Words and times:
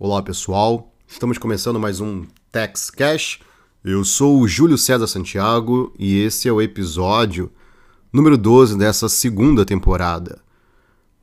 Olá 0.00 0.22
pessoal, 0.22 0.94
estamos 1.08 1.38
começando 1.38 1.80
mais 1.80 1.98
um 1.98 2.24
Tex 2.52 2.88
Cash. 2.88 3.40
Eu 3.82 4.04
sou 4.04 4.38
o 4.38 4.46
Júlio 4.46 4.78
César 4.78 5.08
Santiago 5.08 5.92
e 5.98 6.20
esse 6.20 6.46
é 6.46 6.52
o 6.52 6.62
episódio 6.62 7.50
número 8.12 8.38
12 8.38 8.78
dessa 8.78 9.08
segunda 9.08 9.64
temporada. 9.64 10.40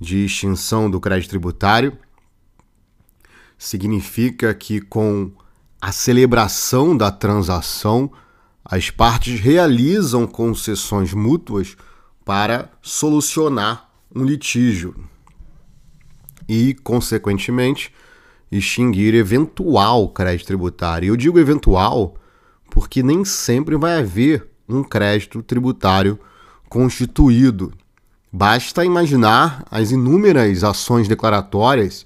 de 0.01 0.25
extinção 0.25 0.91
do 0.91 1.01
crédito 1.01 1.31
tributário. 1.31 1.97
Significa 3.59 4.55
que 4.55 4.81
com 4.81 5.31
a 5.81 5.93
celebração 5.93 6.97
da 6.97 7.11
transação, 7.11 8.11
as 8.65 8.91
partes 8.91 9.41
realizam 9.41 10.27
concessões 10.27 11.13
mútuas 11.13 11.77
para 12.25 12.71
solucionar 12.83 13.90
um 14.15 14.25
litígio 14.25 14.95
e, 16.49 16.75
consequentemente, 16.75 17.93
extinguir 18.51 19.15
eventual 19.15 20.09
crédito 20.09 20.49
tributário. 20.49 21.09
Eu 21.09 21.17
digo 21.17 21.39
eventual 21.39 22.17
porque 22.71 23.03
nem 23.03 23.25
sempre 23.25 23.77
vai 23.77 23.99
haver 23.99 24.49
um 24.69 24.83
crédito 24.83 25.43
tributário 25.43 26.19
constituído. 26.69 27.73
Basta 28.33 28.85
imaginar 28.85 29.65
as 29.71 29.91
inúmeras 29.91 30.63
ações 30.63 31.09
declaratórias 31.09 32.05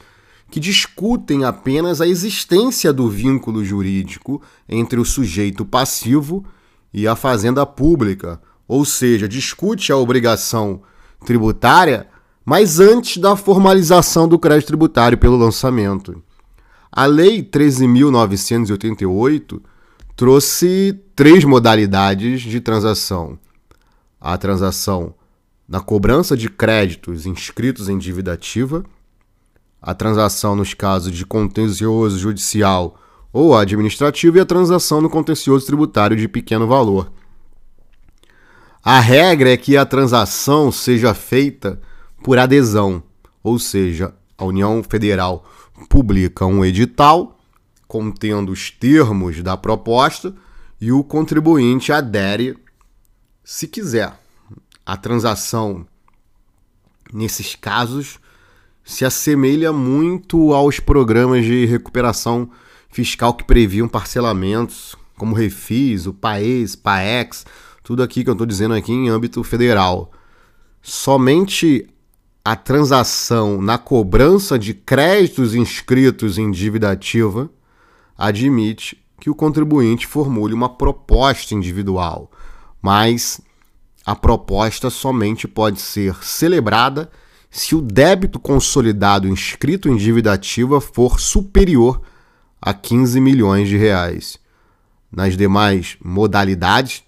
que 0.50 0.60
discutem 0.60 1.44
apenas 1.44 2.00
a 2.00 2.06
existência 2.06 2.92
do 2.92 3.10
vínculo 3.10 3.64
jurídico 3.64 4.40
entre 4.68 4.98
o 4.98 5.04
sujeito 5.04 5.64
passivo 5.64 6.44
e 6.92 7.08
a 7.08 7.16
fazenda 7.16 7.66
pública, 7.66 8.40
ou 8.68 8.84
seja, 8.84 9.28
discute 9.28 9.90
a 9.90 9.96
obrigação 9.96 10.82
tributária, 11.24 12.08
mas 12.44 12.80
antes 12.80 13.18
da 13.18 13.36
formalização 13.36 14.26
do 14.28 14.38
crédito 14.38 14.68
tributário 14.68 15.18
pelo 15.18 15.36
lançamento. 15.36 16.22
A 16.92 17.06
Lei 17.06 17.42
13.988 17.42 19.60
trouxe 20.14 21.00
três 21.16 21.42
modalidades 21.44 22.42
de 22.42 22.60
transação: 22.60 23.36
a 24.20 24.38
transação 24.38 25.14
na 25.68 25.80
cobrança 25.80 26.36
de 26.36 26.48
créditos 26.48 27.26
inscritos 27.26 27.88
em 27.88 27.98
dívida 27.98 28.34
ativa, 28.34 28.84
a 29.80 29.94
transação 29.94 30.54
nos 30.54 30.74
casos 30.74 31.12
de 31.12 31.26
contencioso 31.26 32.16
judicial 32.18 32.96
ou 33.32 33.56
administrativo 33.56 34.36
e 34.36 34.40
a 34.40 34.46
transação 34.46 35.00
no 35.00 35.10
contencioso 35.10 35.66
tributário 35.66 36.16
de 36.16 36.28
pequeno 36.28 36.68
valor. 36.68 37.10
A 38.86 39.00
regra 39.00 39.50
é 39.50 39.56
que 39.56 39.78
a 39.78 39.86
transação 39.86 40.70
seja 40.70 41.14
feita 41.14 41.80
por 42.22 42.38
adesão, 42.38 43.02
ou 43.42 43.58
seja, 43.58 44.14
a 44.36 44.44
União 44.44 44.82
Federal 44.82 45.50
publica 45.88 46.44
um 46.44 46.62
edital 46.62 47.40
contendo 47.88 48.52
os 48.52 48.70
termos 48.70 49.42
da 49.42 49.56
proposta 49.56 50.34
e 50.78 50.92
o 50.92 51.02
contribuinte 51.02 51.92
adere 51.92 52.58
se 53.42 53.66
quiser. 53.66 54.20
A 54.84 54.98
transação, 54.98 55.86
nesses 57.10 57.54
casos, 57.54 58.18
se 58.84 59.02
assemelha 59.02 59.72
muito 59.72 60.52
aos 60.52 60.78
programas 60.78 61.42
de 61.46 61.64
recuperação 61.64 62.50
fiscal 62.90 63.32
que 63.32 63.44
previam 63.44 63.88
parcelamentos, 63.88 64.94
como 65.16 65.34
Refis, 65.34 66.06
o 66.06 66.12
PAES, 66.12 66.76
PAEX, 66.76 67.46
tudo 67.84 68.02
aqui 68.02 68.24
que 68.24 68.30
eu 68.30 68.32
estou 68.32 68.46
dizendo 68.46 68.74
aqui 68.74 68.92
em 68.92 69.10
âmbito 69.10 69.44
federal. 69.44 70.10
Somente 70.82 71.86
a 72.42 72.56
transação 72.56 73.60
na 73.60 73.76
cobrança 73.76 74.58
de 74.58 74.72
créditos 74.72 75.54
inscritos 75.54 76.38
em 76.38 76.50
dívida 76.50 76.90
ativa 76.90 77.50
admite 78.16 78.98
que 79.20 79.28
o 79.28 79.34
contribuinte 79.34 80.06
formule 80.06 80.54
uma 80.54 80.68
proposta 80.68 81.54
individual, 81.54 82.30
mas 82.80 83.40
a 84.04 84.16
proposta 84.16 84.88
somente 84.88 85.46
pode 85.46 85.80
ser 85.80 86.16
celebrada 86.24 87.10
se 87.50 87.74
o 87.74 87.82
débito 87.82 88.40
consolidado 88.40 89.28
inscrito 89.28 89.90
em 89.90 89.96
dívida 89.96 90.32
ativa 90.32 90.80
for 90.80 91.20
superior 91.20 92.00
a 92.60 92.72
15 92.72 93.20
milhões 93.20 93.68
de 93.68 93.76
reais. 93.76 94.38
Nas 95.12 95.36
demais 95.36 95.96
modalidades, 96.02 97.04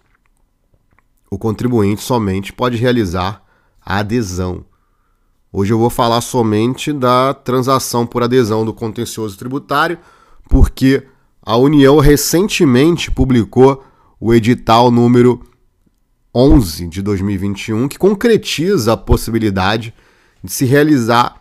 o 1.36 1.38
contribuinte 1.38 2.02
somente 2.02 2.50
pode 2.50 2.78
realizar 2.78 3.44
a 3.84 3.98
adesão. 3.98 4.64
Hoje 5.52 5.70
eu 5.70 5.78
vou 5.78 5.90
falar 5.90 6.22
somente 6.22 6.94
da 6.94 7.34
transação 7.34 8.06
por 8.06 8.22
adesão 8.22 8.64
do 8.64 8.72
contencioso 8.72 9.36
tributário, 9.36 9.98
porque 10.48 11.06
a 11.42 11.54
União 11.58 11.98
recentemente 11.98 13.10
publicou 13.10 13.84
o 14.18 14.32
edital 14.32 14.90
número 14.90 15.44
11 16.34 16.88
de 16.88 17.02
2021, 17.02 17.86
que 17.86 17.98
concretiza 17.98 18.94
a 18.94 18.96
possibilidade 18.96 19.92
de 20.42 20.50
se 20.50 20.64
realizar 20.64 21.38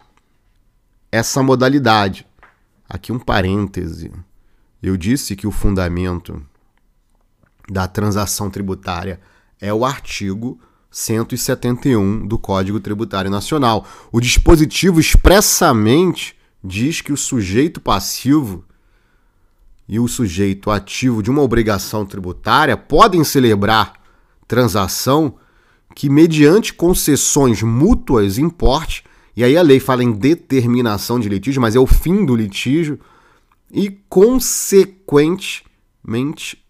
essa 1.10 1.42
modalidade. 1.42 2.28
Aqui 2.90 3.14
um 3.14 3.20
parêntese. 3.20 4.12
Eu 4.84 4.98
disse 4.98 5.38
que 5.38 5.48
o 5.48 5.52
fundamento 5.52 6.46
da 7.70 7.88
transação 7.88 8.50
tributária 8.50 9.22
é 9.62 9.74
o 9.74 9.86
artigo 9.86 10.60
171 10.92 12.26
do 12.26 12.38
Código 12.38 12.80
Tributário 12.80 13.30
Nacional. 13.30 13.86
O 14.12 14.22
dispositivo 14.22 15.00
expressamente 15.00 16.36
diz 16.64 17.02
que 17.02 17.12
o 17.12 17.18
sujeito 17.18 17.82
passivo 17.82 18.64
e 19.88 20.00
o 20.00 20.08
sujeito 20.08 20.72
ativo 20.72 21.22
de 21.22 21.30
uma 21.30 21.42
obrigação 21.42 22.06
tributária 22.06 22.76
podem 22.76 23.24
celebrar 23.24 23.94
transação 24.48 25.36
que, 25.96 26.10
mediante 26.10 26.74
concessões 26.74 27.62
mútuas, 27.62 28.38
importe, 28.38 29.04
e 29.36 29.44
aí 29.44 29.58
a 29.58 29.62
lei 29.62 29.80
fala 29.80 30.04
em 30.04 30.12
determinação 30.12 31.20
de 31.20 31.30
litígio, 31.30 31.62
mas 31.62 31.76
é 31.76 31.80
o 31.80 31.86
fim 31.86 32.26
do 32.26 32.36
litígio, 32.36 33.00
e, 33.72 33.92
consequentemente, 34.10 36.65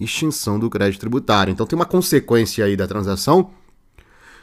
extinção 0.00 0.58
do 0.58 0.70
crédito 0.70 1.00
tributário. 1.00 1.52
Então 1.52 1.66
tem 1.66 1.76
uma 1.76 1.86
consequência 1.86 2.64
aí 2.64 2.76
da 2.76 2.88
transação 2.88 3.50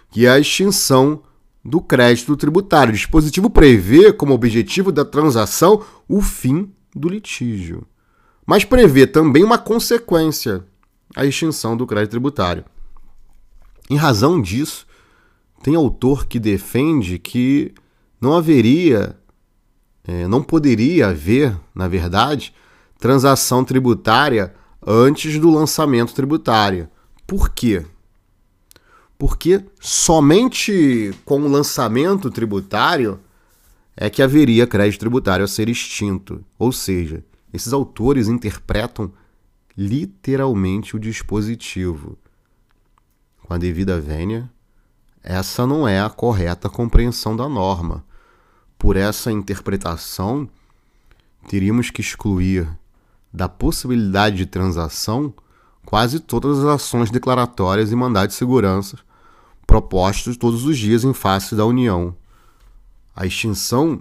que 0.10 0.26
é 0.26 0.30
a 0.30 0.40
extinção 0.40 1.22
do 1.64 1.82
crédito 1.82 2.38
tributário. 2.38 2.92
O 2.92 2.96
dispositivo 2.96 3.50
prevê 3.50 4.14
como 4.14 4.34
objetivo 4.34 4.92
da 4.92 5.04
transação 5.04 5.84
o 6.08 6.22
fim 6.22 6.72
do 6.96 7.10
litígio, 7.10 7.86
mas 8.46 8.64
prevê 8.64 9.06
também 9.06 9.44
uma 9.44 9.58
consequência, 9.58 10.64
a 11.16 11.26
extinção 11.26 11.76
do 11.76 11.86
crédito 11.86 12.12
tributário. 12.12 12.64
Em 13.90 13.96
razão 13.96 14.42
disso, 14.42 14.86
tem 15.62 15.76
autor 15.76 16.26
que 16.26 16.40
defende 16.40 17.20
que 17.20 17.74
não 18.20 18.34
haveria, 18.34 19.18
é, 20.06 20.28
não 20.28 20.42
poderia 20.42 21.10
haver, 21.10 21.58
na 21.76 21.88
verdade, 21.88 22.54
transação 22.98 23.64
tributária 23.64 24.54
antes 24.88 25.38
do 25.38 25.52
lançamento 25.52 26.14
tributário. 26.14 26.90
Por 27.28 27.50
quê? 27.50 27.86
porque 29.18 29.64
somente 29.80 31.12
com 31.26 31.42
o 31.42 31.48
lançamento 31.48 32.30
tributário 32.30 33.20
é 33.96 34.10
que 34.10 34.22
haveria 34.22 34.68
crédito 34.68 35.00
tributário 35.00 35.44
a 35.44 35.48
ser 35.48 35.68
extinto. 35.70 36.46
Ou 36.58 36.72
seja, 36.72 37.24
esses 37.52 37.74
autores 37.74 38.28
interpretam 38.28 39.12
literalmente 39.76 40.96
o 40.96 41.00
dispositivo. 41.00 42.18
Com 43.44 43.54
a 43.54 43.58
devida 43.58 44.00
vênia, 44.00 44.50
essa 45.24 45.66
não 45.66 45.88
é 45.88 46.00
a 46.00 46.10
correta 46.10 46.70
compreensão 46.70 47.36
da 47.36 47.50
norma. 47.50 48.06
Por 48.78 48.96
essa 48.96 49.32
interpretação, 49.32 50.48
teríamos 51.48 51.90
que 51.90 52.02
excluir 52.02 52.70
da 53.34 53.50
possibilidade 53.50 54.38
de 54.38 54.46
transação 54.46 55.34
quase 55.86 56.20
todas 56.20 56.60
as 56.60 56.66
ações 56.66 57.10
declaratórias 57.10 57.92
e 57.92 57.96
mandados 57.96 58.34
de 58.34 58.40
segurança 58.40 58.98
propostos 59.68 60.38
todos 60.38 60.64
os 60.64 60.78
dias 60.78 61.04
em 61.04 61.14
face 61.14 61.54
da 61.54 61.66
União. 61.66 62.16
A 63.14 63.26
extinção 63.26 64.00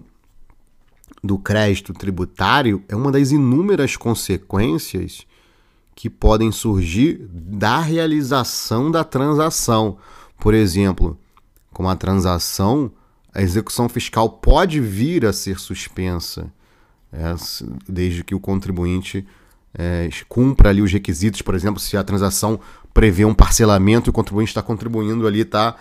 do 1.23 1.37
crédito 1.37 1.93
tributário 1.93 2.85
é 2.89 2.95
uma 2.95 3.11
das 3.11 3.33
inúmeras 3.33 3.97
consequências 3.97 5.27
que 5.95 6.09
podem 6.09 6.53
surgir 6.53 7.27
da 7.33 7.81
realização 7.81 8.91
da 8.91 9.03
transação. 9.03 9.99
Por 10.39 10.55
exemplo, 10.55 11.19
com 11.73 11.89
a 11.89 11.97
transação, 11.97 12.93
a 13.35 13.43
execução 13.43 13.89
fiscal 13.89 14.29
pode 14.29 14.81
vir 14.81 15.27
a 15.27 15.33
ser 15.33 15.59
suspensa, 15.59 16.53
desde 17.89 18.23
que 18.23 18.35
o 18.35 18.41
contribuinte 18.41 19.27
é, 19.77 20.09
cumpra 20.29 20.71
ali 20.71 20.83
os 20.83 20.93
requisitos, 20.93 21.43
por 21.43 21.55
exemplo, 21.55 21.81
se 21.81 21.97
a 21.97 22.03
transação 22.03 22.59
prevê 22.93 23.25
um 23.25 23.35
parcelamento 23.35 24.09
e 24.09 24.11
o 24.11 24.13
contribuinte 24.13 24.51
está 24.51 24.63
contribuindo 24.63 25.27
ali, 25.27 25.41
está 25.41 25.77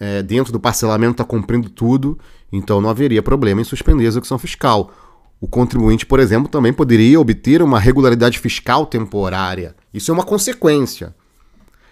é, 0.00 0.22
dentro 0.22 0.52
do 0.52 0.58
parcelamento, 0.58 1.12
está 1.12 1.24
cumprindo 1.24 1.68
tudo, 1.68 2.18
então 2.52 2.80
não 2.80 2.90
haveria 2.90 3.22
problema 3.22 3.60
em 3.60 3.64
suspender 3.64 4.04
a 4.04 4.08
execução 4.08 4.38
fiscal. 4.38 4.92
O 5.40 5.46
contribuinte, 5.46 6.06
por 6.06 6.20
exemplo, 6.20 6.48
também 6.48 6.72
poderia 6.72 7.20
obter 7.20 7.62
uma 7.62 7.78
regularidade 7.78 8.38
fiscal 8.38 8.86
temporária. 8.86 9.76
Isso 9.92 10.10
é 10.10 10.14
uma 10.14 10.24
consequência. 10.24 11.14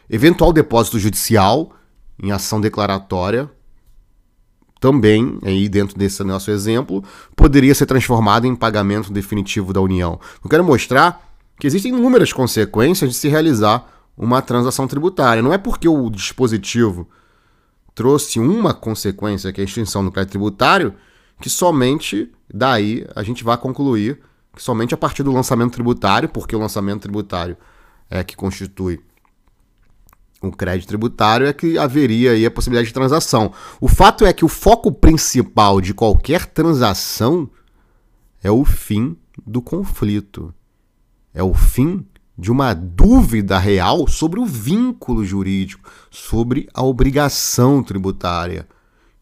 Eventual 0.09 0.53
depósito 0.53 0.99
judicial 0.99 1.73
em 2.23 2.32
ação 2.32 2.61
declaratória 2.61 3.50
também, 4.82 5.38
aí 5.44 5.69
dentro 5.69 5.96
desse 5.96 6.25
nosso 6.25 6.50
exemplo, 6.50 7.05
poderia 7.37 7.73
ser 7.73 7.87
transformado 7.87 8.49
em 8.49 8.56
pagamento 8.56 9.12
definitivo 9.12 9.73
da 9.73 9.81
União. 9.81 10.19
Eu 10.43 10.50
quero 10.50 10.64
mostrar 10.64 11.25
que 11.56 11.69
existem 11.69 11.94
inúmeras 11.94 12.32
consequências 12.32 13.08
de 13.08 13.17
se 13.17 13.29
realizar 13.29 13.87
uma 14.19 14.43
transação 14.43 14.88
tributária. 14.88 15.40
Não 15.40 15.52
é 15.52 15.56
porque 15.56 15.88
o 15.88 16.11
dispositivo 16.11 17.08
trouxe 17.94 18.40
uma 18.40 18.75
consequência, 18.75 19.52
que 19.52 19.61
é 19.61 19.62
a 19.62 19.64
extinção 19.64 20.05
do 20.05 20.11
crédito 20.11 20.32
tributário, 20.32 20.93
que 21.40 21.49
somente 21.49 22.32
daí 22.52 23.06
a 23.14 23.23
gente 23.23 23.44
vai 23.44 23.56
concluir 23.56 24.19
que 24.52 24.61
somente 24.61 24.93
a 24.93 24.96
partir 24.96 25.23
do 25.23 25.31
lançamento 25.31 25.75
tributário, 25.75 26.28
porque 26.28 26.56
o 26.56 26.58
lançamento 26.58 27.02
tributário 27.02 27.56
é 28.11 28.25
que 28.25 28.35
constitui 28.35 28.99
o 30.49 30.56
crédito 30.56 30.89
tributário 30.89 31.47
é 31.47 31.53
que 31.53 31.79
haveria 31.79 32.33
aí 32.33 32.44
a 32.44 32.50
possibilidade 32.50 32.89
de 32.89 32.94
transação. 32.94 33.53
O 33.81 33.89
fato 33.89 34.25
é 34.25 34.33
que 34.33 34.44
o 34.44 34.49
foco 34.49 34.91
principal 34.91 35.81
de 35.81 35.94
qualquer 35.94 36.47
transação 36.47 37.49
é 38.43 38.50
o 38.50 38.65
fim 38.65 39.17
do 39.47 39.62
conflito. 39.62 40.53
É 41.33 41.43
o 41.43 41.55
fim 41.55 42.05
de 42.37 42.50
uma 42.50 42.75
dúvida 42.75 43.59
real 43.59 44.09
sobre 44.09 44.41
o 44.41 44.47
vínculo 44.47 45.25
jurídico, 45.25 45.89
sobre 46.11 46.69
a 46.75 46.83
obrigação 46.83 47.83
tributária. 47.83 48.67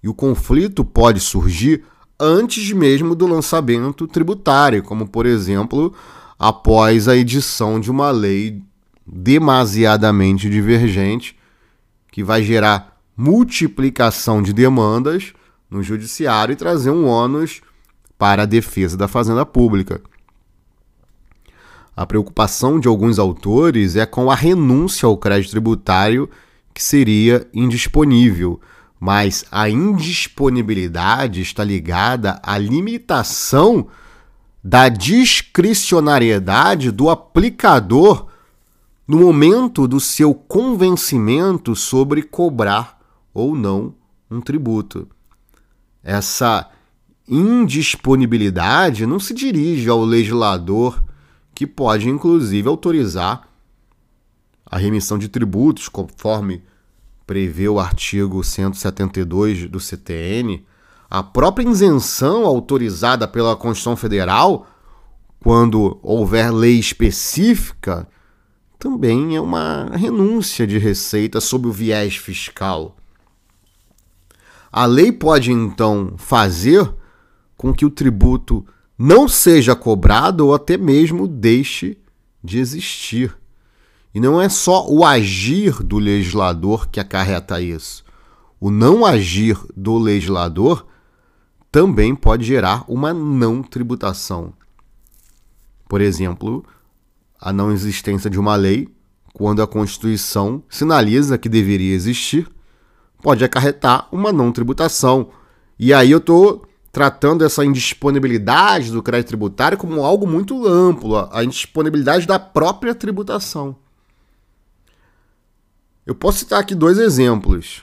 E 0.03 0.09
o 0.09 0.15
conflito 0.15 0.85
pode 0.85 1.21
surgir 1.21 1.85
antes 2.19 2.73
mesmo 2.73 3.15
do 3.15 3.27
lançamento 3.27 4.07
tributário, 4.07 4.83
como 4.83 5.07
por 5.07 5.27
exemplo, 5.27 5.95
após 6.39 7.09
a 7.09 7.17
edição 7.17 7.79
de 7.79 7.91
uma 7.91 8.11
lei 8.11 8.63
demasiadamente 9.11 10.49
divergente, 10.49 11.37
que 12.13 12.23
vai 12.23 12.43
gerar 12.43 13.01
multiplicação 13.17 14.43
de 14.43 14.53
demandas 14.53 15.33
no 15.69 15.83
judiciário 15.83 16.53
e 16.53 16.57
trazer 16.57 16.91
um 16.91 17.07
ônus 17.07 17.61
para 18.17 18.45
a 18.45 18.47
defesa 18.47 18.97
da 18.97 19.09
fazenda 19.09 19.45
pública. 19.45 20.01
A 21.97 22.07
preocupação 22.07 22.79
de 22.79 22.87
alguns 22.87 23.19
autores 23.19 23.97
é 23.97 24.07
com 24.07 24.31
a 24.31 24.35
renúncia 24.35 25.07
ao 25.07 25.19
crédito 25.19 25.51
tributário 25.51 26.31
que 26.73 26.83
seria 26.83 27.47
indisponível, 27.53 28.61
mas 28.99 29.45
a 29.51 29.69
indisponibilidade 29.69 31.41
está 31.41 31.65
ligada 31.65 32.41
à 32.43 32.57
limitação 32.57 33.89
da 34.63 34.89
discricionariedade 34.89 36.91
do 36.91 37.11
aplicador 37.11 38.30
no 39.11 39.19
momento 39.19 39.89
do 39.89 39.99
seu 39.99 40.33
convencimento 40.33 41.75
sobre 41.75 42.23
cobrar 42.23 42.97
ou 43.35 43.57
não 43.57 43.93
um 44.31 44.41
tributo. 44.41 45.09
Essa 46.01 46.71
indisponibilidade 47.27 49.05
não 49.07 49.19
se 49.19 49.35
dirige 49.35 49.89
ao 49.89 50.05
legislador, 50.05 51.03
que 51.53 51.67
pode 51.67 52.09
inclusive 52.09 52.69
autorizar 52.69 53.49
a 54.65 54.79
remissão 54.79 55.19
de 55.19 55.29
tributos, 55.29 55.89
conforme 55.89 56.63
prevê 57.27 57.69
o 57.69 57.81
artigo 57.81 58.45
172 58.45 59.69
do 59.69 59.81
CTN, 59.81 60.65
a 61.11 61.21
própria 61.21 61.69
isenção 61.69 62.47
autorizada 62.47 63.27
pela 63.27 63.57
Constituição 63.57 63.97
Federal, 63.97 64.69
quando 65.41 65.99
houver 66.01 66.53
lei 66.53 66.79
específica 66.79 68.07
também 68.81 69.37
é 69.37 69.41
uma 69.41 69.91
renúncia 69.95 70.67
de 70.67 70.79
receita 70.79 71.39
sob 71.39 71.69
o 71.69 71.73
viés 71.73 72.17
fiscal. 72.17 72.97
A 74.73 74.87
lei 74.87 75.13
pode 75.13 75.53
então 75.53 76.15
fazer 76.17 76.91
com 77.59 77.75
que 77.75 77.85
o 77.85 77.91
tributo 77.91 78.67
não 78.97 79.29
seja 79.29 79.77
cobrado 79.77 80.47
ou 80.47 80.55
até 80.55 80.79
mesmo 80.79 81.29
deixe 81.29 81.99
de 82.43 82.59
existir. 82.59 83.37
E 84.15 84.19
não 84.19 84.41
é 84.41 84.49
só 84.49 84.89
o 84.89 85.05
agir 85.05 85.83
do 85.83 85.99
legislador 85.99 86.89
que 86.89 86.99
acarreta 86.99 87.61
isso. 87.61 88.03
O 88.59 88.71
não 88.71 89.05
agir 89.05 89.59
do 89.77 89.99
legislador 89.99 90.87
também 91.71 92.15
pode 92.15 92.47
gerar 92.47 92.85
uma 92.89 93.13
não 93.13 93.63
tributação. 93.63 94.55
Por 95.87 96.01
exemplo, 96.01 96.65
a 97.41 97.53
não 97.53 97.73
existência 97.73 98.29
de 98.29 98.39
uma 98.39 98.55
lei, 98.55 98.89
quando 99.33 99.63
a 99.63 99.67
Constituição 99.67 100.63
sinaliza 100.69 101.39
que 101.39 101.49
deveria 101.49 101.95
existir, 101.95 102.47
pode 103.23 103.45
acarretar 103.45 104.09
uma 104.13 104.33
não 104.33 104.53
tributação. 104.53 105.31
E 105.79 105.95
aí 105.95 106.11
eu 106.11 106.19
estou 106.19 106.67
tratando 106.93 107.45
essa 107.45 107.65
indisponibilidade 107.65 108.91
do 108.91 109.03
crédito 109.03 109.29
tributário 109.29 109.79
como 109.79 110.05
algo 110.05 110.27
muito 110.27 110.67
amplo, 110.67 111.17
a 111.33 111.45
indisponibilidade 111.45 112.27
da 112.27 112.39
própria 112.39 112.95
tributação. 112.95 113.77
Eu 116.05 116.15
posso 116.15 116.39
citar 116.39 116.61
aqui 116.61 116.75
dois 116.75 116.99
exemplos, 116.99 117.83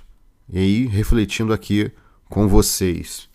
e 0.49 0.59
aí 0.59 0.85
refletindo 0.85 1.53
aqui 1.53 1.91
com 2.29 2.47
vocês. 2.47 3.29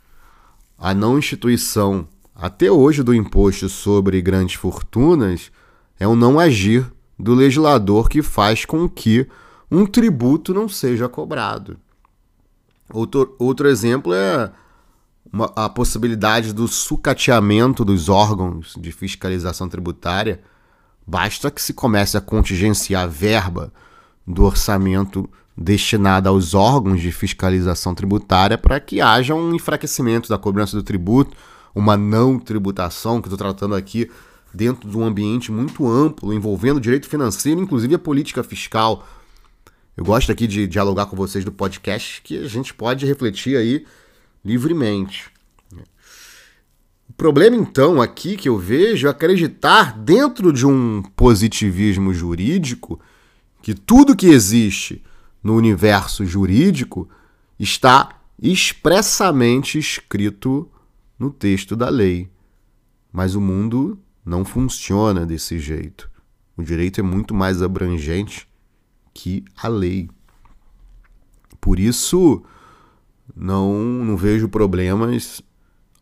A 0.77 0.93
não 0.93 1.19
instituição 1.19 2.07
até 2.35 2.71
hoje 2.71 3.03
do 3.03 3.15
imposto 3.15 3.69
sobre 3.69 4.21
grandes 4.21 4.57
fortunas 4.57 5.51
é 5.99 6.07
o 6.07 6.17
não 6.17 6.39
agir 6.39 6.91
do 7.19 7.35
legislador 7.35 8.09
que 8.09 8.23
faz 8.23 8.65
com 8.65 8.89
que 8.89 9.27
um 9.71 9.87
tributo 9.87 10.53
não 10.53 10.69
seja 10.69 11.09
cobrado. 11.09 11.79
Outro, 12.93 13.35
outro 13.39 13.69
exemplo 13.69 14.13
é 14.13 14.51
uma, 15.33 15.51
a 15.57 15.69
possibilidade 15.69 16.53
do 16.53 16.69
sucateamento 16.69 17.85
dos 17.85 18.09
órgãos 18.09 18.75
de 18.79 18.93
fiscalização 18.93 19.69
tributária. 19.69 20.43
Basta 21.07 21.51
que 21.51 21.63
se 21.63 21.73
comece 21.73 22.17
a 22.17 22.21
contingenciar 22.21 23.09
verba 23.09 23.73
do 24.27 24.45
orçamento 24.45 25.29
destinada 25.57 26.29
aos 26.29 26.55
órgãos 26.55 27.01
de 27.01 27.11
fiscalização 27.11 27.95
tributária 27.95 28.59
para 28.59 28.81
que 28.81 29.01
haja 29.01 29.35
um 29.35 29.55
enfraquecimento 29.55 30.29
da 30.29 30.39
cobrança 30.39 30.77
do 30.77 30.83
tributo, 30.83 31.37
uma 31.75 31.97
não 31.97 32.39
tributação, 32.39 33.21
que 33.21 33.29
estou 33.29 33.39
tratando 33.39 33.75
aqui 33.75 34.11
dentro 34.55 34.89
de 34.89 34.97
um 34.97 35.05
ambiente 35.05 35.51
muito 35.51 35.89
amplo, 35.89 36.33
envolvendo 36.33 36.81
direito 36.81 37.09
financeiro, 37.09 37.61
inclusive 37.61 37.95
a 37.95 37.99
política 37.99 38.43
fiscal. 38.43 39.07
Eu 39.97 40.05
gosto 40.05 40.31
aqui 40.31 40.47
de 40.47 40.67
dialogar 40.67 41.07
com 41.07 41.17
vocês 41.17 41.45
do 41.45 41.53
podcast, 41.53 42.21
que 42.23 42.39
a 42.39 42.49
gente 42.49 42.73
pode 42.75 43.07
refletir 43.07 43.57
aí 43.57 43.87
livremente. 44.45 45.31
O 47.09 47.13
problema, 47.15 47.57
então, 47.57 48.01
aqui 48.01 48.37
que 48.37 48.49
eu 48.49 48.59
vejo 48.59 49.07
é 49.07 49.11
acreditar 49.11 49.97
dentro 49.99 50.53
de 50.53 50.67
um 50.67 51.03
positivismo 51.15 52.13
jurídico 52.13 52.99
que 53.61 53.75
tudo 53.75 54.17
que 54.17 54.27
existe 54.27 55.03
no 55.43 55.55
universo 55.55 56.25
jurídico 56.25 57.09
está 57.59 58.19
expressamente 58.41 59.79
escrito 59.79 60.69
no 61.19 61.31
texto 61.31 61.77
da 61.77 61.89
lei. 61.89 62.29
Mas 63.13 63.35
o 63.35 63.41
mundo 63.41 63.99
não 64.25 64.45
funciona 64.45 65.27
desse 65.27 65.59
jeito. 65.59 66.11
O 66.57 66.63
direito 66.63 67.01
é 67.01 67.03
muito 67.03 67.35
mais 67.35 67.63
abrangente 67.63 68.49
que 69.13 69.45
a 69.57 69.69
lei. 69.69 70.09
Por 71.61 71.79
isso, 71.79 72.43
não, 73.35 73.73
não 73.73 74.17
vejo 74.17 74.49
problemas, 74.49 75.43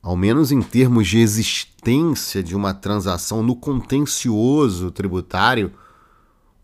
ao 0.03 0.17
menos 0.17 0.51
em 0.51 0.61
termos 0.61 1.09
de 1.09 1.19
existência 1.19 2.43
de 2.43 2.55
uma 2.55 2.75
transação 2.75 3.43
no 3.43 3.55
contencioso 3.55 4.91
tributário, 4.91 5.73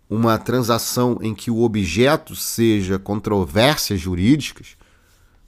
uma 0.09 0.39
transação 0.39 1.19
em 1.21 1.35
que 1.35 1.51
o 1.51 1.63
objeto 1.63 2.37
seja 2.37 2.99
controvérsias 2.99 4.01
jurídicas, 4.01 4.77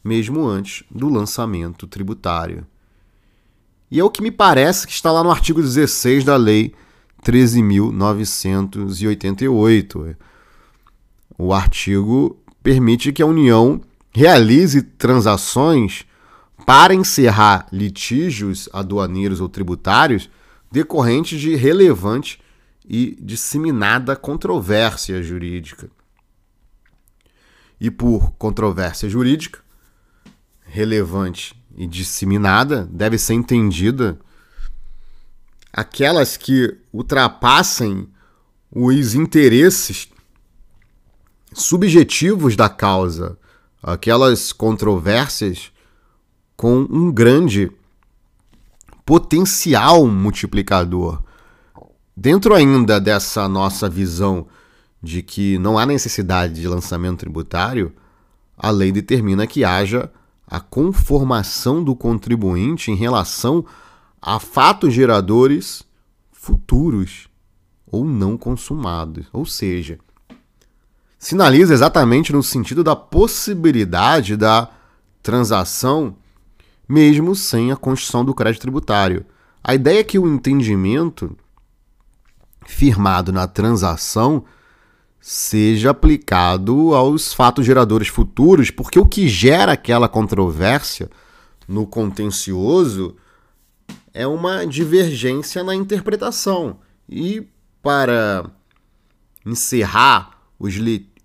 mesmo 0.03 0.47
antes 0.47 0.85
do 0.91 1.09
lançamento 1.09 1.87
tributário. 1.87 2.67
E 3.90 3.99
é 3.99 4.04
o 4.04 4.11
que 4.11 4.23
me 4.23 4.30
parece 4.30 4.87
que 4.87 4.92
está 4.92 5.11
lá 5.11 5.25
no 5.25 5.30
artigo 5.30 5.62
16 5.62 6.25
da 6.25 6.37
Lei 6.37 6.75
13.988. 7.25 10.14
O 11.38 11.54
artigo 11.54 12.38
permite 12.62 13.11
que 13.12 13.23
a 13.23 13.26
União 13.26 13.80
realize 14.12 14.83
transações 14.83 16.04
para 16.66 16.92
encerrar 16.95 17.66
litígios 17.73 18.68
aduaneiros 18.73 19.40
ou 19.40 19.49
tributários 19.49 20.28
decorrentes 20.71 21.40
de 21.40 21.54
relevante 21.54 22.38
e 22.87 23.16
disseminada 23.21 24.14
controvérsia 24.14 25.23
jurídica. 25.23 25.90
E 27.80 27.90
por 27.90 28.33
controvérsia 28.33 29.09
jurídica, 29.09 29.61
relevante 30.62 31.58
e 31.79 31.87
disseminada 31.87 32.89
deve 32.91 33.17
ser 33.17 33.35
entendida 33.35 34.19
aquelas 35.73 36.37
que 36.37 36.77
ultrapassem 36.93 38.09
os 38.69 39.15
interesses 39.15 40.09
subjetivos 41.53 42.57
da 42.57 42.69
causa, 42.69 43.39
aquelas 43.81 44.53
controvérsias 44.53 45.71
com 46.57 46.81
um 46.91 47.13
grande 47.13 47.71
potencial 49.07 50.05
multiplicador. 50.09 51.23
Dentro 52.17 52.57
ainda 52.57 53.01
dessa 53.01 53.49
nossa 53.49 53.89
visão 53.89 54.49
de 55.01 55.23
que 55.23 55.57
não 55.59 55.79
há 55.79 55.87
necessidade 55.87 56.55
de 56.55 56.67
lançamento 56.67 57.21
tributário, 57.21 57.93
a 58.57 58.69
lei 58.69 58.91
determina 58.91 59.47
que 59.47 59.65
haja 59.65 60.11
a 60.50 60.61
conformação 60.61 61.83
do 61.83 61.95
contribuinte 61.95 62.90
em 62.90 62.95
relação 62.95 63.64
a 64.21 64.40
fatos 64.40 64.95
geradores 64.95 65.85
futuros 66.33 67.28
ou 67.87 68.05
não 68.05 68.37
consumados. 68.37 69.26
Ou 69.33 69.45
seja, 69.45 69.99
sinaliza 71.19 71.75
exatamente 71.75 72.33
no 72.33 72.43
sentido 72.43 72.83
da 72.83 72.97
possibilidade 72.97 74.37
da 74.37 74.71
transação 75.23 76.17
mesmo 76.88 77.37
sem 77.37 77.71
a 77.71 77.76
construção 77.76 78.25
do 78.25 78.35
crédito 78.35 78.62
tributário. 78.62 79.26
A 79.62 79.75
ideia 79.75 80.00
é 80.00 80.05
que 80.05 80.19
o 80.19 80.26
entendimento 80.26 81.37
firmado 82.64 83.33
na 83.33 83.47
transação 83.47 84.45
seja 85.21 85.91
aplicado 85.91 86.95
aos 86.95 87.35
fatos 87.35 87.67
geradores 87.67 88.09
futuros, 88.09 88.71
porque 88.71 88.99
o 88.99 89.07
que 89.07 89.29
gera 89.29 89.73
aquela 89.73 90.09
controvérsia 90.09 91.11
no 91.67 91.87
contencioso 91.87 93.17
é 94.15 94.27
uma 94.27 94.65
divergência 94.65 95.63
na 95.63 95.75
interpretação. 95.75 96.79
E 97.09 97.47
para 97.83 98.51
encerrar 99.45 100.43
os, 100.59 100.75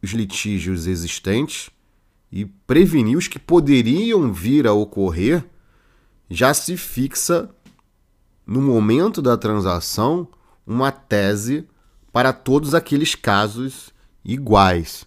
os 0.02 0.12
litígios 0.12 0.88
existentes 0.88 1.70
e 2.32 2.46
prevenir 2.46 3.18
os 3.18 3.28
que 3.28 3.40
poderiam 3.40 4.34
vir 4.34 4.68
a 4.68 4.74
ocorrer, 4.74 5.46
já 6.30 6.54
se 6.54 6.76
fixa 6.76 7.50
no 8.46 8.62
momento 8.62 9.22
da 9.22 9.38
transação 9.38 10.28
uma 10.66 10.92
tese 10.92 11.68
para 12.13 12.32
todos 12.32 12.75
aqueles 12.75 13.15
casos 13.15 13.91
iguais. 14.24 15.05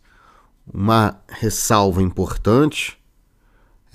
Uma 0.70 1.20
ressalva 1.28 2.02
importante 2.02 2.98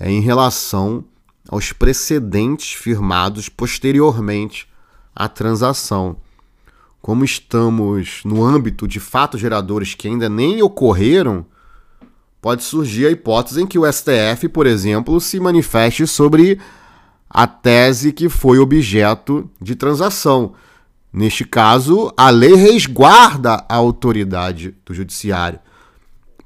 é 0.00 0.10
em 0.10 0.20
relação 0.20 1.04
aos 1.48 1.72
precedentes 1.72 2.72
firmados 2.72 3.50
posteriormente 3.50 4.66
à 5.14 5.28
transação. 5.28 6.16
Como 7.02 7.22
estamos 7.24 8.22
no 8.24 8.42
âmbito 8.42 8.88
de 8.88 8.98
fatos 8.98 9.40
geradores 9.40 9.94
que 9.94 10.08
ainda 10.08 10.28
nem 10.28 10.62
ocorreram, 10.62 11.44
pode 12.40 12.62
surgir 12.62 13.06
a 13.06 13.10
hipótese 13.10 13.60
em 13.60 13.66
que 13.66 13.78
o 13.78 13.92
STF, 13.92 14.48
por 14.48 14.66
exemplo, 14.66 15.20
se 15.20 15.38
manifeste 15.38 16.06
sobre 16.06 16.58
a 17.28 17.46
tese 17.46 18.12
que 18.12 18.30
foi 18.30 18.58
objeto 18.58 19.50
de 19.60 19.76
transação. 19.76 20.54
Neste 21.12 21.44
caso, 21.44 22.12
a 22.16 22.30
lei 22.30 22.54
resguarda 22.54 23.64
a 23.68 23.76
autoridade 23.76 24.74
do 24.84 24.94
judiciário. 24.94 25.60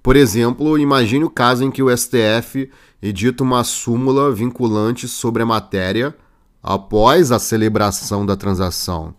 Por 0.02 0.16
exemplo, 0.16 0.76
imagine 0.78 1.24
o 1.24 1.30
caso 1.30 1.64
em 1.64 1.70
que 1.70 1.82
o 1.82 1.96
STF 1.96 2.68
edita 3.00 3.44
uma 3.44 3.62
súmula 3.62 4.32
vinculante 4.32 5.06
sobre 5.06 5.42
a 5.42 5.46
matéria 5.46 6.16
após 6.62 7.30
a 7.30 7.38
celebração 7.38 8.26
da 8.26 8.36
transação. 8.36 9.14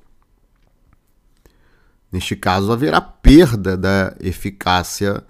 Neste 2.11 2.35
caso, 2.35 2.71
haverá 2.71 2.99
perda 2.99 3.77
da 3.77 4.15
eficácia 4.19 5.23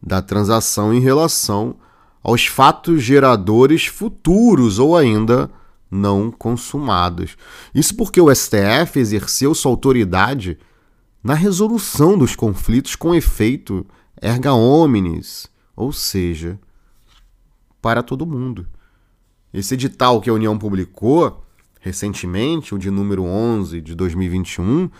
da 0.00 0.22
transação 0.22 0.94
em 0.94 1.00
relação 1.00 1.76
aos 2.22 2.46
fatos 2.46 3.02
geradores 3.02 3.86
futuros 3.86 4.78
ou 4.78 4.96
ainda 4.96 5.50
não 5.90 6.30
consumados. 6.30 7.36
Isso 7.74 7.94
porque 7.96 8.20
o 8.20 8.34
STF 8.34 8.98
exerceu 8.98 9.54
sua 9.54 9.70
autoridade 9.72 10.58
na 11.22 11.34
resolução 11.34 12.16
dos 12.16 12.36
conflitos 12.36 12.94
com 12.94 13.14
efeito 13.14 13.86
erga 14.20 14.52
omnes, 14.52 15.48
ou 15.76 15.92
seja, 15.92 16.58
para 17.80 18.02
todo 18.02 18.26
mundo. 18.26 18.66
Esse 19.52 19.74
edital 19.74 20.20
que 20.20 20.28
a 20.28 20.34
União 20.34 20.58
publicou 20.58 21.44
recentemente, 21.80 22.74
o 22.74 22.78
de 22.78 22.90
número 22.90 23.24
11 23.24 23.80
de 23.80 23.94
2021, 23.94 24.90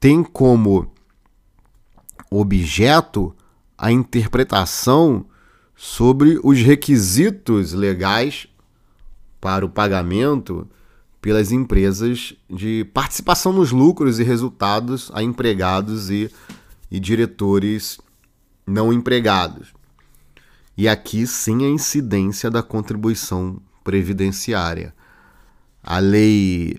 tem 0.00 0.22
como 0.22 0.92
objeto 2.30 3.34
a 3.78 3.90
interpretação 3.92 5.26
sobre 5.74 6.38
os 6.42 6.60
requisitos 6.60 7.72
legais 7.72 8.46
para 9.42 9.66
o 9.66 9.68
pagamento 9.68 10.68
pelas 11.20 11.50
empresas 11.50 12.32
de 12.48 12.88
participação 12.94 13.52
nos 13.52 13.72
lucros 13.72 14.20
e 14.20 14.22
resultados 14.22 15.10
a 15.12 15.20
empregados 15.20 16.10
e, 16.10 16.30
e 16.88 17.00
diretores 17.00 17.98
não 18.64 18.92
empregados. 18.92 19.74
E 20.76 20.88
aqui 20.88 21.26
sim 21.26 21.66
a 21.66 21.68
incidência 21.68 22.48
da 22.48 22.62
contribuição 22.62 23.60
previdenciária. 23.82 24.94
A 25.82 25.98
Lei 25.98 26.78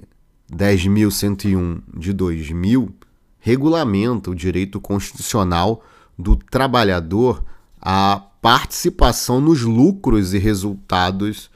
10.101 0.49 1.81
de 1.97 2.13
2000 2.13 2.95
regulamenta 3.39 4.31
o 4.31 4.35
direito 4.35 4.79
constitucional 4.79 5.83
do 6.17 6.37
trabalhador 6.37 7.43
à 7.81 8.21
participação 8.41 9.41
nos 9.41 9.63
lucros 9.63 10.33
e 10.33 10.37
resultados 10.37 11.51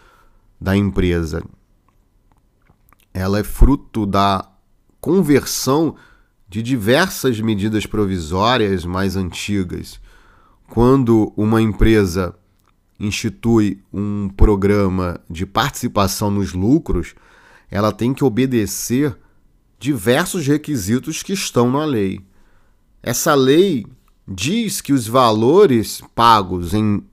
da 0.59 0.75
empresa. 0.75 1.43
Ela 3.13 3.39
é 3.39 3.43
fruto 3.43 4.05
da 4.05 4.49
conversão 4.99 5.95
de 6.49 6.61
diversas 6.61 7.39
medidas 7.39 7.85
provisórias 7.85 8.85
mais 8.85 9.15
antigas, 9.15 9.99
quando 10.69 11.33
uma 11.35 11.61
empresa 11.61 12.35
institui 12.99 13.81
um 13.93 14.29
programa 14.29 15.19
de 15.29 15.45
participação 15.45 16.31
nos 16.31 16.53
lucros, 16.53 17.13
ela 17.69 17.91
tem 17.91 18.13
que 18.13 18.23
obedecer 18.23 19.17
diversos 19.79 20.47
requisitos 20.47 21.21
que 21.21 21.33
estão 21.33 21.71
na 21.71 21.85
lei. 21.85 22.21
Essa 23.03 23.35
lei 23.35 23.85
diz 24.27 24.81
que 24.81 24.91
os 24.91 25.07
valores 25.07 26.01
pagos 26.15 26.73
em 26.73 27.03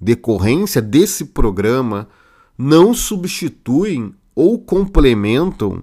decorrência 0.00 0.82
desse 0.82 1.26
programa 1.26 2.08
não 2.60 2.92
substituem 2.92 4.14
ou 4.34 4.58
complementam, 4.58 5.82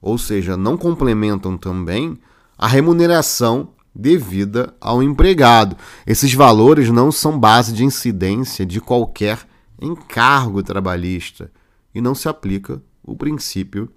ou 0.00 0.16
seja, 0.16 0.56
não 0.56 0.76
complementam 0.76 1.58
também 1.58 2.16
a 2.56 2.68
remuneração 2.68 3.70
devida 3.92 4.72
ao 4.80 5.02
empregado. 5.02 5.76
Esses 6.06 6.32
valores 6.32 6.88
não 6.88 7.10
são 7.10 7.36
base 7.36 7.72
de 7.72 7.84
incidência 7.84 8.64
de 8.64 8.80
qualquer 8.80 9.40
encargo 9.82 10.62
trabalhista 10.62 11.50
e 11.92 12.00
não 12.00 12.14
se 12.14 12.28
aplica 12.28 12.80
o 13.02 13.16
princípio 13.16 13.90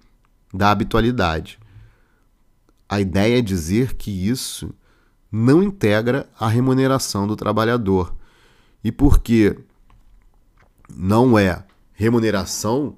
da 0.52 0.72
habitualidade. 0.72 1.56
A 2.88 3.00
ideia 3.00 3.38
é 3.38 3.42
dizer 3.42 3.94
que 3.94 4.10
isso 4.10 4.74
não 5.30 5.62
integra 5.62 6.28
a 6.36 6.48
remuneração 6.48 7.28
do 7.28 7.36
trabalhador. 7.36 8.12
E 8.82 8.90
porque 8.90 9.56
não 10.90 11.38
é 11.38 11.64
remuneração, 12.02 12.96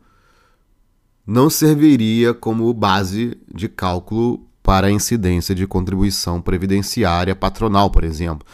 não 1.26 1.50
serviria 1.50 2.32
como 2.32 2.72
base 2.72 3.36
de 3.52 3.68
cálculo 3.68 4.46
para 4.62 4.86
a 4.86 4.90
incidência 4.90 5.54
de 5.54 5.66
contribuição 5.66 6.40
previdenciária 6.40 7.36
patronal, 7.36 7.90
por 7.90 8.02
exemplo. 8.02 8.46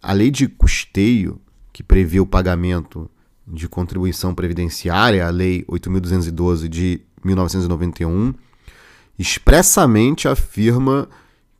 A 0.00 0.12
lei 0.12 0.30
de 0.30 0.46
custeio, 0.46 1.40
que 1.72 1.82
prevê 1.82 2.20
o 2.20 2.26
pagamento 2.26 3.10
de 3.46 3.68
contribuição 3.68 4.34
previdenciária, 4.34 5.26
a 5.26 5.30
Lei 5.30 5.64
8.212 5.64 6.68
de 6.68 7.00
1991, 7.24 8.32
expressamente 9.18 10.28
afirma 10.28 11.08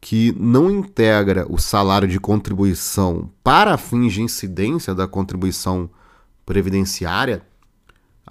que 0.00 0.34
não 0.38 0.70
integra 0.70 1.44
o 1.50 1.58
salário 1.58 2.06
de 2.06 2.20
contribuição 2.20 3.30
para 3.42 3.76
fins 3.76 4.12
de 4.12 4.22
incidência 4.22 4.94
da 4.94 5.06
contribuição 5.06 5.90
previdenciária 6.46 7.42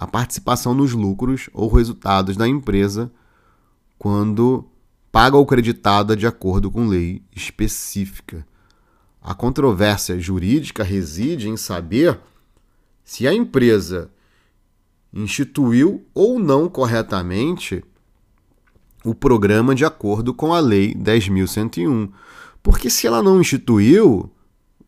a 0.00 0.06
participação 0.06 0.72
nos 0.72 0.92
lucros 0.92 1.50
ou 1.52 1.68
resultados 1.68 2.34
da 2.34 2.48
empresa 2.48 3.12
quando 3.98 4.64
paga 5.12 5.36
ou 5.36 5.44
creditada 5.44 6.16
de 6.16 6.26
acordo 6.26 6.70
com 6.70 6.88
lei 6.88 7.22
específica. 7.36 8.46
A 9.20 9.34
controvérsia 9.34 10.18
jurídica 10.18 10.82
reside 10.82 11.50
em 11.50 11.56
saber 11.58 12.18
se 13.04 13.28
a 13.28 13.34
empresa 13.34 14.10
instituiu 15.12 16.06
ou 16.14 16.38
não 16.38 16.66
corretamente 16.66 17.84
o 19.04 19.14
programa 19.14 19.74
de 19.74 19.84
acordo 19.84 20.32
com 20.32 20.54
a 20.54 20.60
Lei 20.60 20.94
10.101. 20.94 22.10
Porque 22.62 22.88
se 22.88 23.06
ela 23.06 23.22
não 23.22 23.40
instituiu, 23.40 24.30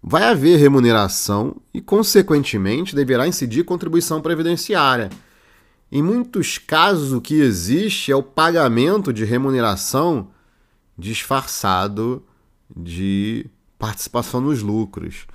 vai 0.02 0.24
haver 0.24 0.58
remuneração 0.58 1.56
e, 1.72 1.80
consequentemente, 1.80 2.96
deverá 2.96 3.28
incidir 3.28 3.64
contribuição 3.64 4.20
previdenciária. 4.20 5.10
Em 5.90 6.02
muitos 6.02 6.58
casos, 6.58 7.12
o 7.12 7.20
que 7.20 7.34
existe 7.34 8.10
é 8.10 8.16
o 8.16 8.22
pagamento 8.22 9.12
de 9.12 9.24
remuneração 9.24 10.30
disfarçado 10.98 12.24
de 12.74 13.46
participação 13.78 14.40
nos 14.40 14.62
lucros. 14.62 15.26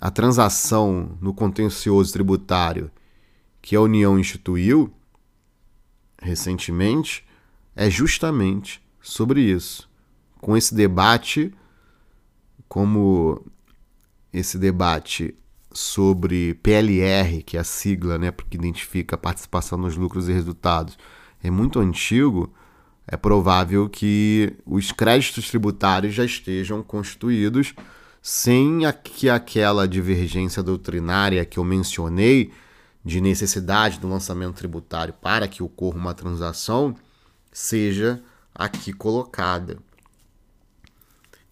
A 0.00 0.10
transação 0.10 1.16
no 1.20 1.32
contencioso 1.32 2.12
tributário 2.12 2.90
que 3.60 3.74
a 3.74 3.80
União 3.80 4.18
instituiu 4.18 4.92
recentemente 6.20 7.24
é 7.74 7.88
justamente 7.88 8.82
sobre 9.00 9.40
isso. 9.40 9.88
Com 10.40 10.56
esse 10.56 10.74
debate, 10.74 11.52
como 12.68 13.44
esse 14.32 14.58
debate 14.58 15.34
sobre 15.72 16.54
PLR, 16.54 17.42
que 17.42 17.56
é 17.56 17.60
a 17.60 17.64
sigla, 17.64 18.18
né, 18.18 18.30
porque 18.30 18.56
identifica 18.56 19.16
a 19.16 19.18
participação 19.18 19.78
nos 19.78 19.96
lucros 19.96 20.28
e 20.28 20.32
resultados, 20.32 20.98
é 21.42 21.50
muito 21.50 21.80
antigo, 21.80 22.52
é 23.06 23.16
provável 23.16 23.88
que 23.88 24.54
os 24.64 24.92
créditos 24.92 25.48
tributários 25.48 26.14
já 26.14 26.24
estejam 26.24 26.82
constituídos 26.82 27.74
sem 28.20 28.86
a, 28.86 28.92
que 28.92 29.28
aquela 29.28 29.88
divergência 29.88 30.62
doutrinária 30.62 31.44
que 31.44 31.58
eu 31.58 31.64
mencionei 31.64 32.52
de 33.04 33.20
necessidade 33.20 33.98
do 33.98 34.08
lançamento 34.08 34.54
tributário 34.54 35.12
para 35.14 35.48
que 35.48 35.62
ocorra 35.62 35.98
uma 35.98 36.14
transação 36.14 36.94
seja 37.50 38.22
aqui 38.54 38.92
colocada. 38.92 39.78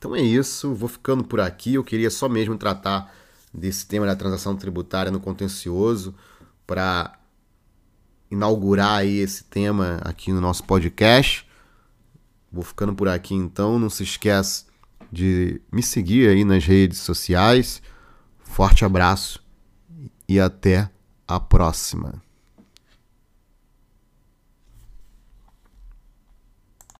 Então 0.00 0.16
é 0.16 0.22
isso, 0.22 0.74
vou 0.74 0.88
ficando 0.88 1.22
por 1.22 1.40
aqui. 1.40 1.74
Eu 1.74 1.84
queria 1.84 2.08
só 2.08 2.26
mesmo 2.26 2.56
tratar 2.56 3.14
desse 3.52 3.86
tema 3.86 4.06
da 4.06 4.16
transação 4.16 4.56
tributária 4.56 5.12
no 5.12 5.20
contencioso 5.20 6.14
para 6.66 7.18
inaugurar 8.30 9.00
aí 9.00 9.18
esse 9.18 9.44
tema 9.44 10.00
aqui 10.02 10.32
no 10.32 10.40
nosso 10.40 10.64
podcast. 10.64 11.46
Vou 12.50 12.64
ficando 12.64 12.94
por 12.94 13.08
aqui 13.08 13.34
então, 13.34 13.78
não 13.78 13.90
se 13.90 14.02
esqueça 14.02 14.64
de 15.12 15.60
me 15.70 15.82
seguir 15.82 16.30
aí 16.30 16.46
nas 16.46 16.64
redes 16.64 17.00
sociais. 17.00 17.82
Forte 18.38 18.86
abraço 18.86 19.44
e 20.26 20.40
até 20.40 20.88
a 21.28 21.38
próxima. 21.38 22.22